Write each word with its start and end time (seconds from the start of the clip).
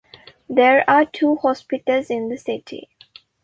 There 0.49 0.83
are 0.89 1.05
two 1.05 1.35
hospitals 1.35 2.09
in 2.09 2.29
the 2.29 2.37
city. 2.39 2.89